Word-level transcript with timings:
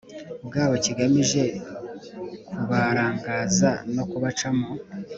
bwabo 0.47 0.75
kigamije 0.85 1.43
kubarangaza 2.55 3.71
no 3.95 4.03
kubacamo 4.09 4.67